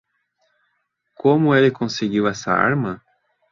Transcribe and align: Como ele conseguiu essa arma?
Como 1.13 1.53
ele 1.53 1.69
conseguiu 1.69 2.27
essa 2.27 2.51
arma? 2.51 2.99